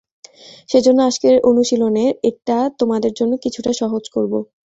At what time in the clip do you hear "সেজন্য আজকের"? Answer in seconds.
0.69-1.35